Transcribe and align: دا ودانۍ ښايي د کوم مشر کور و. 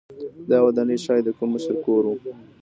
دا 0.49 0.57
ودانۍ 0.65 0.97
ښايي 1.03 1.23
د 1.25 1.29
کوم 1.37 1.49
مشر 1.53 1.75
کور 1.85 2.03
و. 2.07 2.11